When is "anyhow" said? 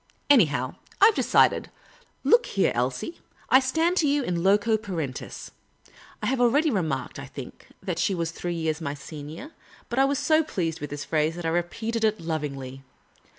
0.31-0.77